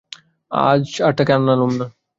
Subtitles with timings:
[0.51, 1.85] আজ আর তাকে আনলুম না।